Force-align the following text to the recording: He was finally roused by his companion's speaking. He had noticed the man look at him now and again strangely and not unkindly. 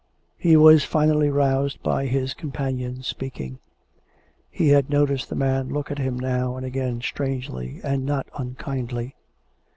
He 0.39 0.57
was 0.57 0.83
finally 0.83 1.29
roused 1.29 1.83
by 1.83 2.07
his 2.07 2.33
companion's 2.33 3.05
speaking. 3.05 3.59
He 4.49 4.69
had 4.69 4.89
noticed 4.89 5.29
the 5.29 5.35
man 5.35 5.69
look 5.69 5.91
at 5.91 5.99
him 5.99 6.17
now 6.17 6.57
and 6.57 6.65
again 6.65 7.01
strangely 7.01 7.79
and 7.83 8.03
not 8.03 8.25
unkindly. 8.35 9.15